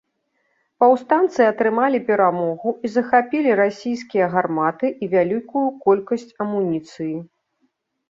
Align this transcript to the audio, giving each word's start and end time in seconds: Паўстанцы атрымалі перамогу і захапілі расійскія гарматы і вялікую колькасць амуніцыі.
Паўстанцы 0.83 1.41
атрымалі 1.51 1.99
перамогу 2.07 2.69
і 2.89 2.91
захапілі 2.95 3.51
расійскія 3.61 4.25
гарматы 4.35 4.87
і 5.03 5.13
вялікую 5.15 5.67
колькасць 5.89 6.29
амуніцыі. 6.45 7.17